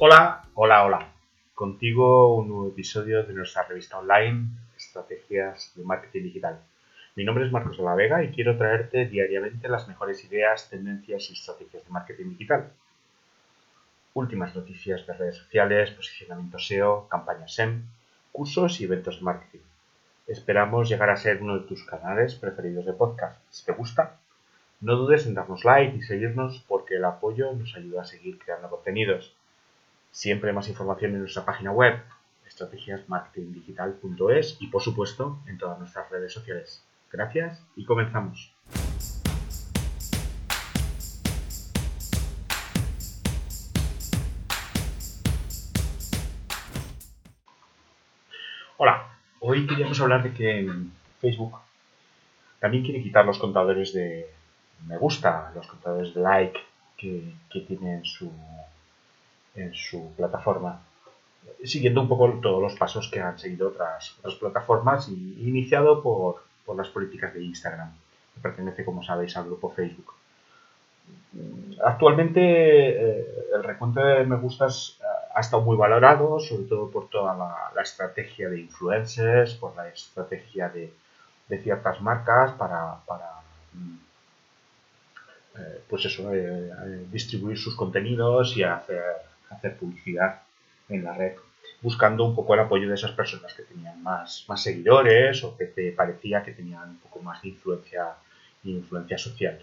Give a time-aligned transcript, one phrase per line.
[0.00, 1.08] Hola, hola, hola.
[1.56, 4.46] Contigo un nuevo episodio de nuestra revista online
[4.76, 6.60] Estrategias de Marketing Digital.
[7.16, 11.28] Mi nombre es Marcos de la Vega y quiero traerte diariamente las mejores ideas, tendencias
[11.28, 12.70] y estrategias de marketing digital.
[14.14, 17.82] Últimas noticias de redes sociales, posicionamiento SEO, campañas SEM,
[18.30, 19.66] cursos y eventos de marketing.
[20.28, 23.36] Esperamos llegar a ser uno de tus canales preferidos de podcast.
[23.50, 24.20] Si te gusta,
[24.80, 28.70] no dudes en darnos like y seguirnos porque el apoyo nos ayuda a seguir creando
[28.70, 29.34] contenidos.
[30.10, 32.02] Siempre más información en nuestra página web,
[32.46, 36.82] estrategiasmarketingdigital.es y por supuesto en todas nuestras redes sociales.
[37.12, 38.52] Gracias y comenzamos.
[48.76, 50.70] Hola, hoy queríamos hablar de que
[51.20, 51.58] Facebook
[52.60, 54.30] también quiere quitar los contadores de
[54.86, 56.60] me gusta, los contadores de like
[56.96, 58.32] que, que tiene en su,
[59.54, 60.82] en su plataforma,
[61.64, 66.42] siguiendo un poco todos los pasos que han seguido otras, otras plataformas y iniciado por,
[66.64, 67.92] por las políticas de Instagram,
[68.34, 70.14] que pertenece, como sabéis, al grupo Facebook.
[71.84, 74.98] Actualmente eh, el recuento de me gustas
[75.34, 80.68] ha estado muy valorado, sobre todo por toda la, estrategia de influencers, por la estrategia
[80.68, 80.92] de,
[81.48, 83.30] de ciertas marcas para, para
[83.72, 83.98] mm,
[85.58, 86.72] eh, pues eso, eh,
[87.10, 89.02] distribuir sus contenidos y hacer,
[89.50, 90.42] hacer publicidad
[90.88, 91.34] en la red,
[91.82, 95.66] buscando un poco el apoyo de esas personas que tenían más, más seguidores o que
[95.66, 98.14] te parecía que tenían un poco más de influencia,
[98.64, 99.58] influencia social.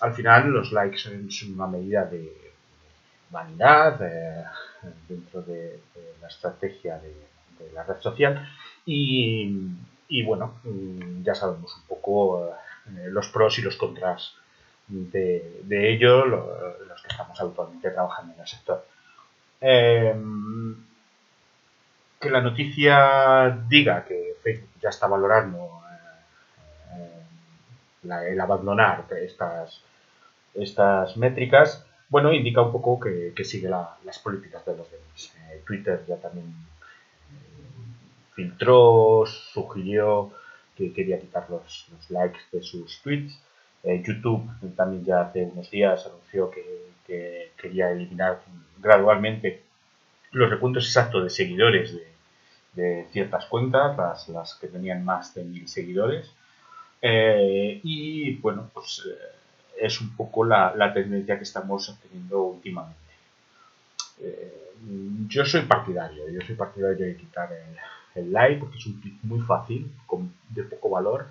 [0.00, 2.52] Al final los likes son, una medida de
[3.30, 4.44] vanidad eh,
[5.08, 5.80] dentro de,
[6.20, 7.14] la estrategia de,
[7.72, 8.48] la red social
[8.84, 9.68] y,
[10.08, 12.52] y, bueno, mm, ya sabemos un poco
[12.86, 14.34] los pros y los contras
[14.88, 18.84] de, de ello los que estamos actualmente trabajando en el sector.
[19.64, 20.76] Em,
[22.20, 25.82] que la noticia diga que Facebook ya está valorando
[26.94, 29.80] eh, el abandonar estas,
[30.54, 35.34] estas métricas, bueno, indica un poco que, sigue las políticas de los demás.
[35.48, 40.30] Eh, Twitter ya también eh, filtró, sugirió
[40.76, 43.40] que quería quitar los, los likes de sus tweets.
[43.82, 44.46] Eh, YouTube
[44.76, 46.92] también ya hace unos días anunció que,
[47.56, 48.40] quería eliminar
[48.82, 49.62] gradualmente
[50.32, 51.96] los recuentos exactos de seguidores
[52.74, 56.30] de, ciertas cuentas, las, que tenían más de mil seguidores.
[57.02, 62.98] Eh, y bueno, pues eh, es un poco la, tendencia que estamos teniendo últimamente.
[65.28, 67.76] yo soy partidario, yo soy partidario de quitar el,
[68.22, 71.26] el like porque es un clic muy fácil, con, de poco valor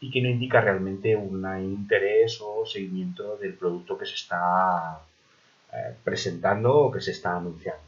[0.00, 5.00] y que no indica realmente un interés o seguimiento del producto que se está
[5.72, 7.82] eh, presentando o que se está anunciando.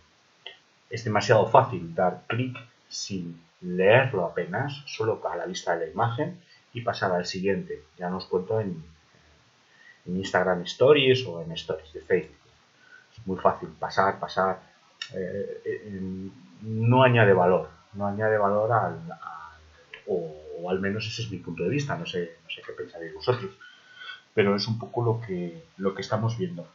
[0.91, 2.57] Es demasiado fácil dar clic
[2.89, 6.41] sin leerlo apenas, solo a la vista de la imagen
[6.73, 7.83] y pasar al siguiente.
[7.99, 8.85] Ya nos cuento en,
[10.05, 12.37] Instagram Stories o en Stories de Facebook.
[13.17, 14.61] Es muy fácil pasar, pasar.
[15.15, 16.01] Eh,
[16.63, 18.99] no añade valor, no añade valor al,
[20.07, 23.15] o al menos ese es mi punto de vista, no sé, no sé qué pensaréis
[23.15, 23.51] vosotros,
[24.35, 26.67] pero es un poco lo que, lo que estamos viendo.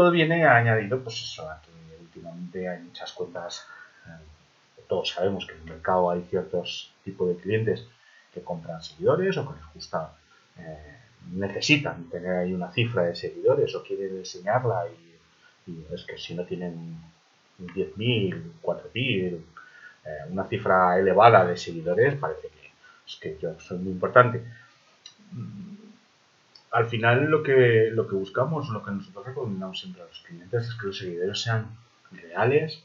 [0.00, 3.66] Todo viene añadido, pues eso, a que últimamente hay muchas cuentas,
[4.06, 7.86] eh, todos sabemos que en el mercado hay ciertos tipos de clientes
[8.32, 10.14] que compran seguidores o que les gusta,
[10.56, 10.96] eh,
[11.32, 16.46] necesitan tener ahí una cifra de seguidores o quieren enseñarla y, es que si no
[16.46, 16.96] tienen
[17.58, 19.34] 10.000, 4.000,
[20.06, 22.70] eh, una cifra elevada de seguidores, parece que
[23.20, 24.42] que yo soy muy importante.
[26.70, 30.68] Al final lo que, lo que buscamos, lo que nosotros recomendamos siempre a los clientes
[30.68, 31.76] es que los seguidores sean
[32.12, 32.84] reales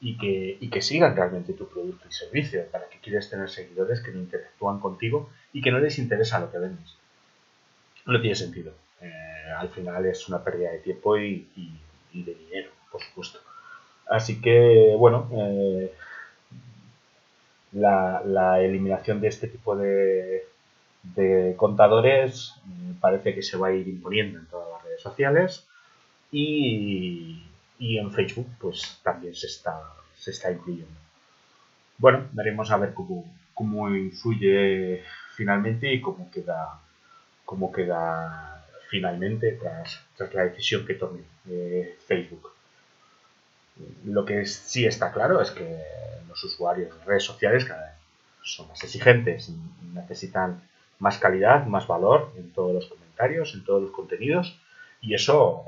[0.00, 2.66] y que, y que sigan realmente tu producto y servicio.
[2.72, 6.50] ¿Para que quieres tener seguidores que no interactúan contigo y que no les interesa lo
[6.50, 6.96] que vendes?
[8.06, 8.72] No tiene sentido.
[9.00, 11.46] Eh, al final es una pérdida de tiempo y,
[12.12, 13.38] de dinero, por supuesto.
[14.08, 15.92] Así que, bueno, eh,
[17.72, 20.46] la, eliminación de este tipo de,
[21.56, 25.66] contadores mm, parece que se va a ir imponiendo en todas las redes sociales
[26.32, 27.42] y,
[27.78, 29.82] en Facebook pues también se está,
[30.16, 31.00] se está incluyendo.
[31.98, 33.24] Bueno, veremos a ver cómo,
[33.54, 35.02] cómo influye
[35.34, 36.80] finalmente y cómo queda,
[37.44, 42.52] cómo queda finalmente tras, tras la decisión que tome eh, Facebook.
[44.04, 45.80] Lo que sí está claro es que
[46.28, 47.94] los usuarios de redes sociales cada vez
[48.42, 49.50] son más exigentes,
[49.94, 50.62] necesitan
[51.00, 54.56] más calidad, más valor en todos los comentarios, en todos los contenidos,
[55.00, 55.64] y eso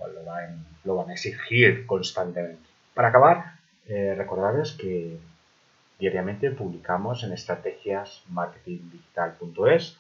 [0.85, 2.69] lo van, a exigir constantemente.
[2.95, 3.55] Para acabar,
[3.89, 5.19] eh, recordaros que
[5.99, 9.99] diariamente publicamos en estrategiasmarketingdigital.es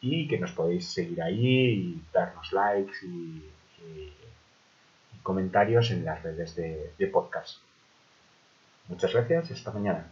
[0.00, 3.50] y que nos podéis seguir ahí y darnos likes y,
[5.22, 7.58] comentarios en las redes de, de podcast.
[8.88, 10.06] Muchas gracias hasta mañana.